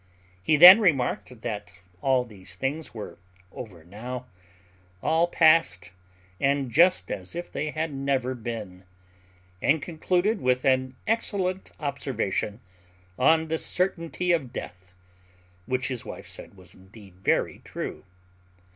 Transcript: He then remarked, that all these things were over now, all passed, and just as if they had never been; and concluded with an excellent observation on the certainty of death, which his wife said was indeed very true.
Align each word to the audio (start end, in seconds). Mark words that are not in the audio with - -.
He 0.41 0.55
then 0.57 0.79
remarked, 0.79 1.41
that 1.43 1.79
all 2.01 2.25
these 2.25 2.55
things 2.55 2.91
were 2.91 3.19
over 3.51 3.83
now, 3.83 4.25
all 5.03 5.27
passed, 5.27 5.91
and 6.39 6.71
just 6.71 7.11
as 7.11 7.35
if 7.35 7.51
they 7.51 7.69
had 7.69 7.93
never 7.93 8.33
been; 8.33 8.85
and 9.61 9.79
concluded 9.79 10.41
with 10.41 10.65
an 10.65 10.95
excellent 11.05 11.69
observation 11.79 12.61
on 13.19 13.47
the 13.47 13.59
certainty 13.59 14.31
of 14.31 14.51
death, 14.51 14.91
which 15.67 15.89
his 15.89 16.03
wife 16.03 16.27
said 16.27 16.55
was 16.57 16.73
indeed 16.73 17.19
very 17.19 17.59
true. 17.63 18.03